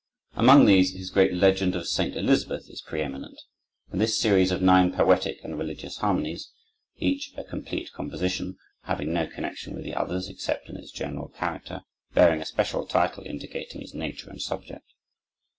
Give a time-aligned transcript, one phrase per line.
[0.33, 2.15] Among these, his great "Legend of St.
[2.15, 3.35] Elizabeth" is preëminent,
[3.91, 6.49] and this series of nine poetic and religious harmonies;
[6.97, 11.83] each a complete composition, having no connection with the others except in its general character,
[12.15, 14.91] bearing a special title indicating its nature and subject.